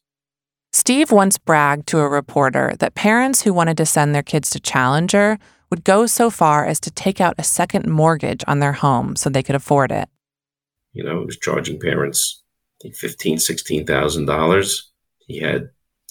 [0.73, 4.61] Steve once bragged to a reporter that parents who wanted to send their kids to
[4.61, 5.39] Challenger
[5.71, 9.31] would go so far as to take out a second mortgage on their home so
[9.31, 10.09] they could afford it.
[10.93, 12.43] You know, he was charging parents,
[12.81, 14.91] I think, fifteen, sixteen thousand dollars.
[15.27, 15.71] He had,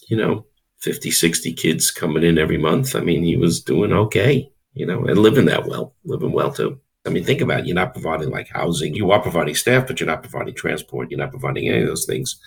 [0.09, 0.45] you know,
[0.79, 2.95] 50, 60 kids coming in every month.
[2.95, 6.79] I mean, he was doing okay, you know, and living that well, living well too.
[7.05, 7.65] I mean, think about it.
[7.65, 8.93] You're not providing like housing.
[8.93, 11.09] You are providing staff, but you're not providing transport.
[11.09, 12.39] You're not providing any of those things.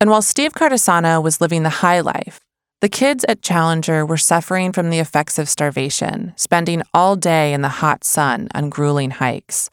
[0.00, 2.40] And while Steve Cartisano was living the high life,
[2.80, 7.62] the kids at Challenger were suffering from the effects of starvation, spending all day in
[7.62, 9.70] the hot sun on grueling hikes.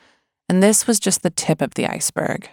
[0.47, 2.49] And this was just the tip of the iceberg.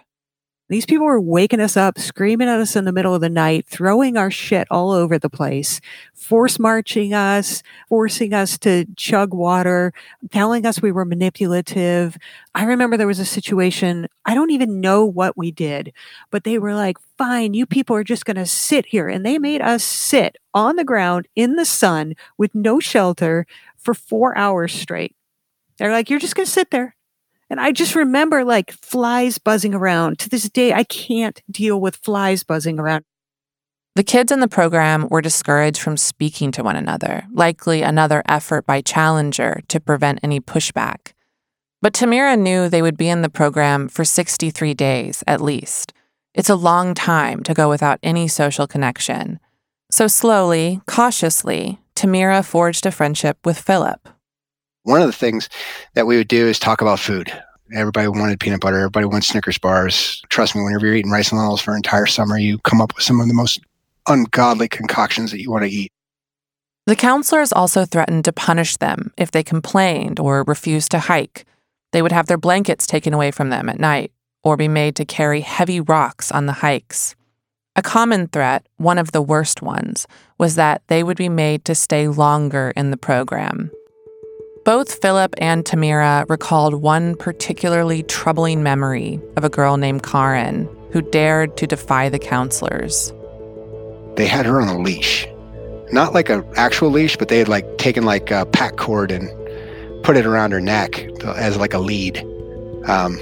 [0.69, 3.65] These people were waking us up, screaming at us in the middle of the night,
[3.67, 5.81] throwing our shit all over the place,
[6.13, 9.91] force marching us, forcing us to chug water,
[10.31, 12.17] telling us we were manipulative.
[12.53, 15.91] I remember there was a situation, I don't even know what we did,
[16.29, 19.09] but they were like, fine, you people are just going to sit here.
[19.09, 23.95] And they made us sit on the ground in the sun with no shelter for
[23.95, 25.15] four hours straight.
[25.79, 26.95] They're like, you're just going to sit there.
[27.49, 30.19] And I just remember like flies buzzing around.
[30.19, 33.03] To this day, I can't deal with flies buzzing around.
[33.95, 38.65] The kids in the program were discouraged from speaking to one another, likely another effort
[38.65, 41.13] by Challenger to prevent any pushback.
[41.81, 45.93] But Tamira knew they would be in the program for 63 days at least.
[46.33, 49.39] It's a long time to go without any social connection.
[49.89, 54.07] So slowly, cautiously, Tamira forged a friendship with Philip.
[54.83, 55.49] One of the things
[55.93, 57.31] that we would do is talk about food.
[57.75, 58.77] Everybody wanted peanut butter.
[58.77, 60.23] Everybody wants Snickers bars.
[60.29, 62.95] Trust me, whenever you're eating rice and lentils for an entire summer, you come up
[62.95, 63.59] with some of the most
[64.07, 65.91] ungodly concoctions that you want to eat.
[66.87, 71.45] The counselors also threatened to punish them if they complained or refused to hike.
[71.91, 74.11] They would have their blankets taken away from them at night
[74.43, 77.15] or be made to carry heavy rocks on the hikes.
[77.75, 80.07] A common threat, one of the worst ones,
[80.39, 83.69] was that they would be made to stay longer in the program.
[84.69, 91.01] Both Philip and Tamira recalled one particularly troubling memory of a girl named Karen who
[91.01, 93.11] dared to defy the counselors.
[94.15, 95.27] They had her on a leash.
[95.91, 99.27] Not like an actual leash, but they had like taken like a pack cord and
[100.03, 102.23] put it around her neck as like a lead.
[102.85, 103.17] Um,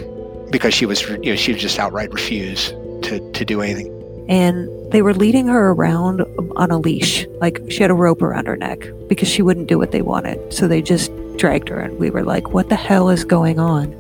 [0.52, 2.72] because she was, you know, she just outright refuse
[3.04, 3.97] to, to do anything.
[4.30, 6.22] And they were leading her around
[6.56, 7.26] on a leash.
[7.40, 10.54] Like she had a rope around her neck because she wouldn't do what they wanted.
[10.54, 13.94] So they just dragged her, and we were like, what the hell is going on?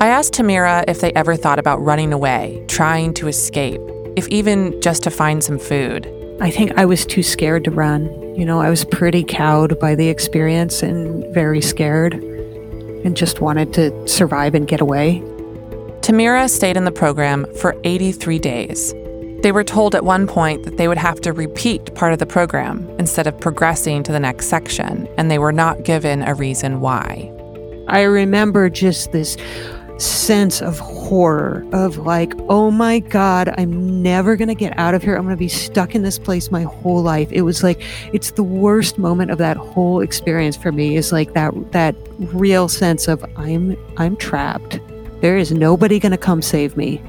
[0.00, 3.80] I asked Tamira if they ever thought about running away, trying to escape,
[4.16, 6.06] if even just to find some food.
[6.40, 8.04] I think I was too scared to run.
[8.36, 13.72] You know, I was pretty cowed by the experience and very scared and just wanted
[13.74, 15.20] to survive and get away.
[16.00, 18.94] Tamira stayed in the program for 83 days.
[19.42, 22.26] They were told at one point that they would have to repeat part of the
[22.26, 26.80] program instead of progressing to the next section, and they were not given a reason
[26.80, 27.32] why.
[27.86, 29.36] I remember just this
[29.98, 35.02] sense of horror of like, oh my God, I'm never going to get out of
[35.02, 35.16] here.
[35.16, 37.30] I'm going to be stuck in this place my whole life.
[37.32, 37.80] It was like,
[38.12, 42.68] it's the worst moment of that whole experience for me is like that, that real
[42.68, 44.80] sense of I'm, I'm trapped.
[45.20, 47.02] There is nobody going to come save me.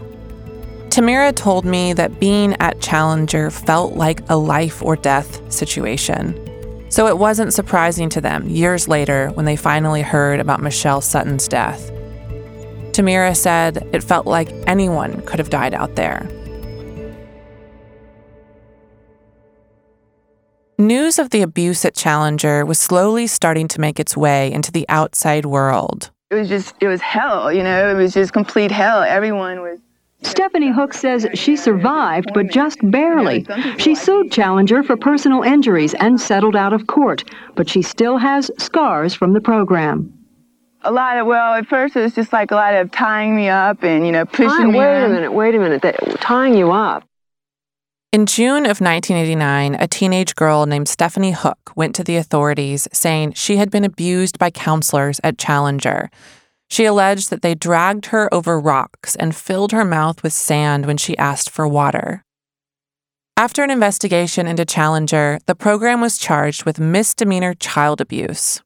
[0.89, 6.35] Tamira told me that being at Challenger felt like a life or death situation.
[6.89, 11.47] So it wasn't surprising to them years later when they finally heard about Michelle Sutton's
[11.47, 11.91] death.
[12.91, 16.27] Tamira said it felt like anyone could have died out there.
[20.79, 24.87] News of the abuse at Challenger was slowly starting to make its way into the
[24.89, 26.09] outside world.
[26.31, 29.03] It was just, it was hell, you know, it was just complete hell.
[29.03, 29.79] Everyone was.
[30.21, 33.45] Stephanie Hook says she survived, but just barely.
[33.77, 37.23] She sued Challenger for personal injuries and settled out of court,
[37.55, 40.13] but she still has scars from the program.
[40.81, 43.49] A lot of, well, at first it was just like a lot of tying me
[43.49, 44.79] up and, you know, pushing me.
[44.79, 45.11] Wait around.
[45.11, 45.81] a minute, wait a minute.
[45.81, 47.03] That, tying you up.
[48.11, 53.33] In June of 1989, a teenage girl named Stephanie Hook went to the authorities saying
[53.33, 56.09] she had been abused by counselors at Challenger.
[56.69, 60.97] She alleged that they dragged her over rocks and filled her mouth with sand when
[60.97, 62.23] she asked for water.
[63.35, 68.61] After an investigation into Challenger, the program was charged with misdemeanor child abuse.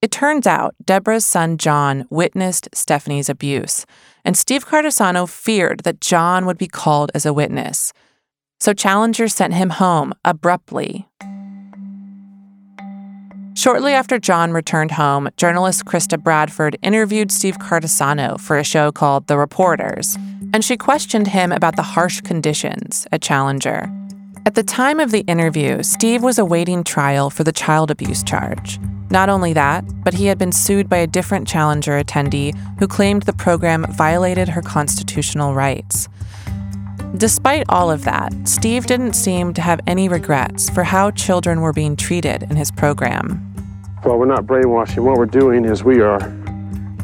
[0.00, 3.84] It turns out Deborah's son John witnessed Stephanie's abuse,
[4.24, 7.92] and Steve Cartisano feared that John would be called as a witness.
[8.60, 11.08] So Challenger sent him home abruptly.
[13.58, 19.26] Shortly after John returned home, journalist Krista Bradford interviewed Steve Cartisano for a show called
[19.26, 20.16] The Reporters,
[20.54, 23.90] and she questioned him about the harsh conditions at Challenger.
[24.46, 28.78] At the time of the interview, Steve was awaiting trial for the child abuse charge.
[29.10, 33.24] Not only that, but he had been sued by a different Challenger attendee who claimed
[33.24, 36.08] the program violated her constitutional rights.
[37.16, 41.72] Despite all of that, Steve didn't seem to have any regrets for how children were
[41.72, 43.47] being treated in his program.
[44.08, 45.04] Well, we're not brainwashing.
[45.04, 46.18] What we're doing is we are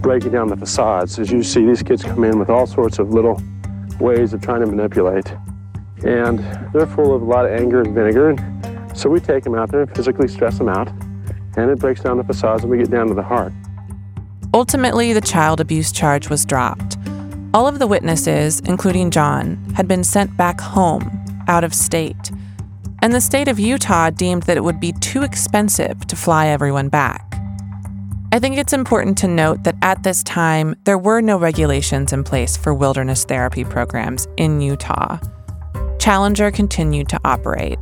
[0.01, 1.19] breaking down the facades.
[1.19, 3.43] As you see, these kids come in with all sorts of little
[4.01, 5.31] ways of trying to manipulate.
[6.03, 6.39] And
[6.73, 8.31] they're full of a lot of anger and vinegar.
[8.31, 10.89] And so we take them out there and physically stress them out.
[11.59, 13.53] And it breaks down the facades and we get down to the heart.
[14.55, 16.97] Ultimately, the child abuse charge was dropped.
[17.53, 22.31] All of the witnesses, including John, had been sent back home, out of state.
[23.05, 26.89] And the state of Utah deemed that it would be too expensive to fly everyone
[26.89, 27.39] back.
[28.33, 32.25] I think it's important to note that at this time, there were no regulations in
[32.25, 35.19] place for wilderness therapy programs in Utah.
[35.99, 37.79] Challenger continued to operate.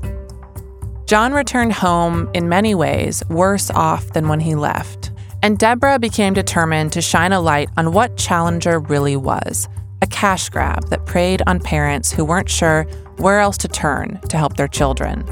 [1.07, 6.35] John returned home in many ways worse off than when he left, and Deborah became
[6.35, 9.69] determined to shine a light on what Challenger really was
[10.03, 12.87] a cash grab that preyed on parents who weren't sure
[13.19, 15.25] where else to turn to help their children.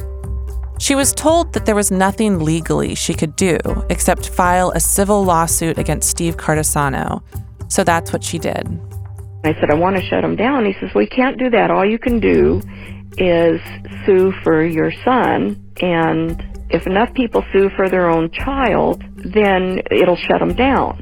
[0.78, 3.58] She was told that there was nothing legally she could do
[3.90, 7.22] except file a civil lawsuit against Steve Cartisano.
[7.68, 8.66] So that's what she did.
[9.44, 10.64] I said, I want to shut him down.
[10.64, 11.70] He says, you can't do that.
[11.70, 12.62] All you can do
[13.18, 13.60] is
[14.06, 15.62] sue for your son.
[15.82, 20.98] And if enough people sue for their own child, then it'll shut him down.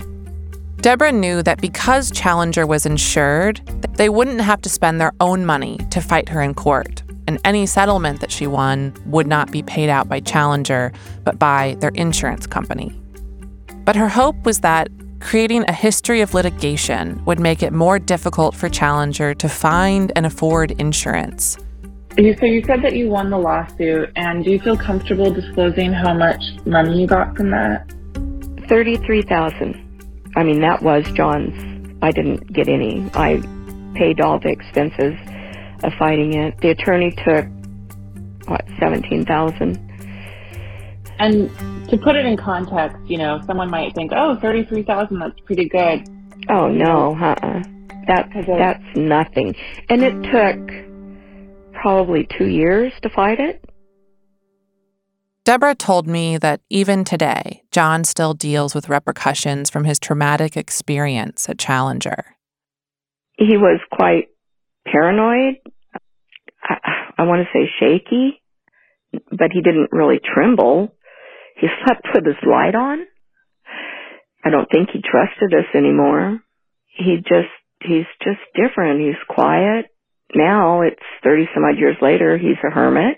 [0.80, 3.60] Deborah knew that because Challenger was insured,
[3.94, 7.66] they wouldn't have to spend their own money to fight her in court and any
[7.66, 10.92] settlement that she won would not be paid out by Challenger,
[11.24, 12.98] but by their insurance company.
[13.84, 14.88] But her hope was that
[15.20, 20.24] creating a history of litigation would make it more difficult for Challenger to find and
[20.24, 21.58] afford insurance.
[22.16, 26.14] So you said that you won the lawsuit, and do you feel comfortable disclosing how
[26.14, 27.92] much money you got from that?
[28.68, 29.88] Thirty-three thousand.
[30.36, 31.54] I mean, that was John's.
[32.02, 33.10] I didn't get any.
[33.14, 33.40] I
[33.94, 35.18] paid all the expenses
[35.82, 36.60] of fighting it.
[36.60, 37.46] The attorney took
[38.46, 39.78] what seventeen thousand.
[41.18, 41.50] And
[41.88, 45.68] to put it in context, you know, someone might think, "Oh, thirty-three thousand, that's pretty
[45.68, 46.08] good."
[46.48, 47.62] Oh no, uh-uh.
[48.06, 49.54] That that's nothing.
[49.88, 53.62] And it took probably two years to fight it.
[55.49, 61.49] Deborah told me that even today, John still deals with repercussions from his traumatic experience
[61.49, 62.36] at Challenger.
[63.38, 64.28] He was quite
[64.86, 65.55] paranoid.
[66.62, 66.76] I,
[67.16, 68.42] I want to say shaky,
[69.30, 70.92] but he didn't really tremble.
[71.59, 73.07] He slept with his light on.
[74.44, 76.40] I don't think he trusted us anymore.
[76.94, 77.49] He just,
[77.80, 79.01] he's just different.
[79.01, 79.86] He's quiet.
[80.34, 82.36] Now it's 30 some odd years later.
[82.36, 83.16] He's a hermit.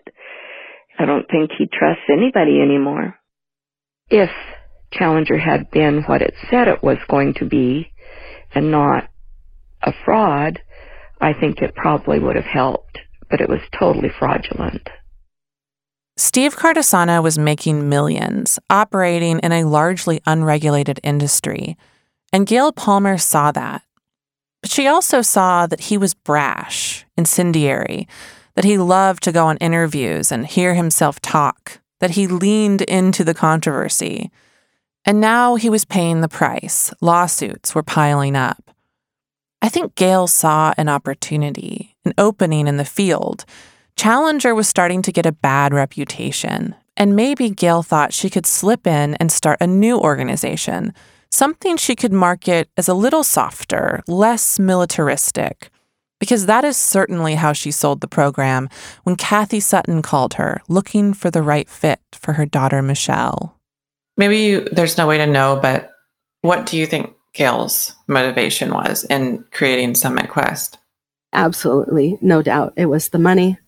[1.01, 3.19] I don't think he trusts anybody anymore.
[4.11, 4.29] If
[4.93, 7.91] Challenger had been what it said it was going to be
[8.55, 9.09] and not
[9.83, 10.61] a fraud,
[11.19, 12.99] I think it probably would have helped,
[13.31, 14.91] but it was totally fraudulent.
[16.19, 21.79] Steve Cartisano was making millions, operating in a largely unregulated industry,
[22.31, 23.81] and Gayle Palmer saw that.
[24.61, 28.07] But she also saw that he was brash, incendiary,
[28.61, 33.25] that he loved to go on interviews and hear himself talk, that he leaned into
[33.25, 34.31] the controversy.
[35.07, 36.93] And now he was paying the price.
[37.01, 38.71] Lawsuits were piling up.
[39.63, 43.47] I think Gayle saw an opportunity, an opening in the field.
[43.97, 48.87] Challenger was starting to get a bad reputation, and maybe Gayle thought she could slip
[48.87, 50.93] in and start a new organization,
[51.31, 55.71] something she could market as a little softer, less militaristic.
[56.21, 58.69] Because that is certainly how she sold the program
[59.03, 63.57] when Kathy Sutton called her, looking for the right fit for her daughter, Michelle.
[64.17, 65.91] Maybe you, there's no way to know, but
[66.43, 70.79] what do you think Gayle's motivation was in creating Summit Quest.
[71.33, 72.73] Absolutely, no doubt.
[72.77, 73.59] It was the money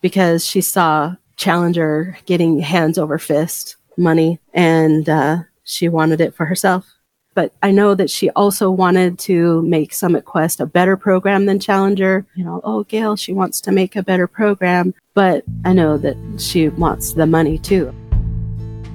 [0.00, 6.44] because she saw Challenger getting hands over fist money and uh, she wanted it for
[6.46, 6.86] herself.
[7.34, 11.58] But I know that she also wanted to make Summit Quest a better program than
[11.58, 12.26] Challenger.
[12.34, 14.94] You know, oh, Gayle, she wants to make a better program.
[15.14, 17.94] But I know that she wants the money too.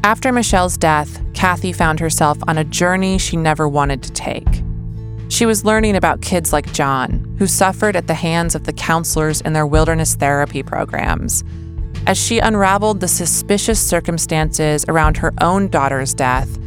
[0.03, 4.47] After Michelle's death, Kathy found herself on a journey she never wanted to take.
[5.29, 9.41] She was learning about kids like John, who suffered at the hands of the counselors
[9.41, 11.43] in their wilderness therapy programs.
[12.05, 16.57] As she unraveled the suspicious circumstances around her own daughter's death,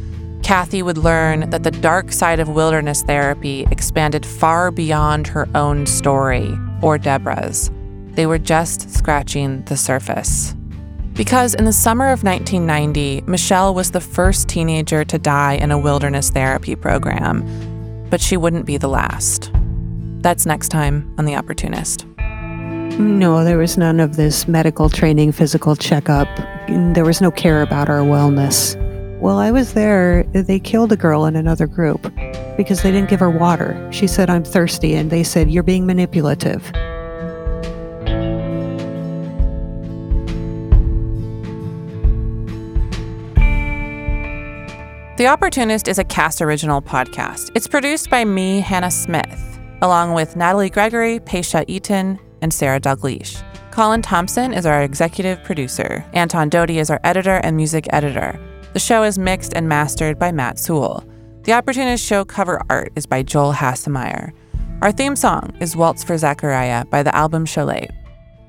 [0.51, 5.86] Kathy would learn that the dark side of wilderness therapy expanded far beyond her own
[5.86, 7.70] story or Deborah's.
[8.16, 10.57] They were just scratching the surface.
[11.12, 15.78] Because in the summer of 1990, Michelle was the first teenager to die in a
[15.78, 17.44] wilderness therapy program,
[18.11, 19.53] but she wouldn't be the last.
[20.18, 22.05] That's next time on The Opportunist.
[22.98, 26.26] No, there was none of this medical training, physical checkup.
[26.66, 28.80] There was no care about our wellness.
[29.21, 32.11] While I was there, they killed a girl in another group
[32.57, 33.87] because they didn't give her water.
[33.93, 36.62] She said, I'm thirsty, and they said, You're being manipulative.
[45.18, 47.51] The Opportunist is a Kast original podcast.
[47.55, 53.43] It's produced by me, Hannah Smith, along with Natalie Gregory, Paisha Eaton, and Sarah Dalgleish.
[53.71, 56.07] Colin Thompson is our executive producer.
[56.14, 58.41] Anton Doty is our editor and music editor.
[58.73, 61.05] The show is mixed and mastered by Matt Sewell.
[61.43, 64.33] The Opportunist show cover art is by Joel Hassemeyer.
[64.81, 67.91] Our theme song is Waltz for Zachariah by the album Cholet.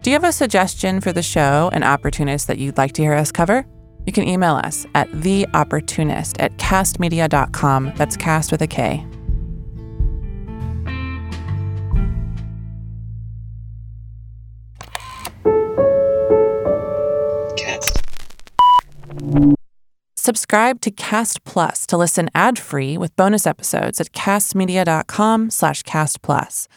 [0.03, 3.13] Do you have a suggestion for the show, an opportunist that you'd like to hear
[3.13, 3.65] us cover?
[4.05, 7.93] You can email us at theopportunist at kastmedia.com.
[7.95, 9.05] That's Kast with a K.
[20.32, 26.69] subscribe to Kast Plus to listen ad-free with bonus episodes at kastmedia.com slash kastplus.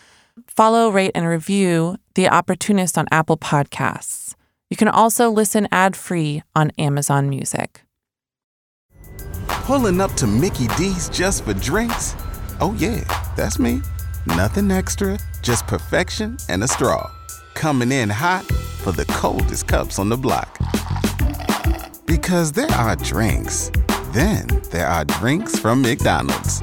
[0.48, 4.34] Follow, rate, and review The Opportunist on Apple Podcasts.
[4.70, 7.82] You can also listen ad-free on Amazon Music.
[9.46, 12.16] Pulling up to Mickey D's just for drinks?
[12.61, 13.05] Oh yeah,
[13.36, 13.82] that's me.
[14.26, 17.09] Nothing extra, just perfection and a straw.
[17.55, 18.44] Coming in hot
[18.82, 20.59] for the coldest cups on the block.
[22.07, 23.70] Because there are drinks.
[24.12, 26.61] Then there are drinks from McDonald's.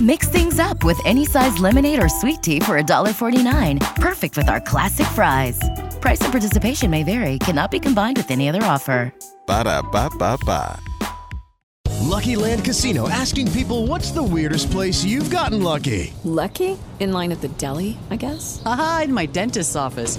[0.00, 3.80] Mix things up with any size lemonade or sweet tea for $1.49.
[3.96, 5.58] Perfect with our classic fries.
[6.00, 9.14] Price and participation may vary, cannot be combined with any other offer.
[9.46, 10.78] Ba da ba ba ba.
[12.02, 16.12] Lucky Land Casino asking people what's the weirdest place you've gotten lucky?
[16.24, 16.76] Lucky?
[17.00, 18.62] In line at the deli, I guess?
[18.64, 20.18] Aha, in my dentist's office.